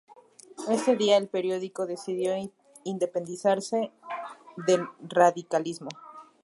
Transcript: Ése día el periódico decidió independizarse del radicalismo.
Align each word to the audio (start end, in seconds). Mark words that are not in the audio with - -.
Ése 0.75 0.91
día 1.01 1.15
el 1.17 1.29
periódico 1.29 1.85
decidió 1.85 2.33
independizarse 2.83 3.91
del 4.65 4.89
radicalismo. 5.07 5.89